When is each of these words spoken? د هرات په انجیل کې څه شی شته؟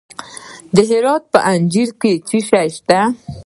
د 0.75 0.77
هرات 0.89 1.23
په 1.33 1.39
انجیل 1.53 1.89
کې 2.01 2.11
څه 2.27 2.37
شی 2.47 2.61
شته؟ 2.77 2.99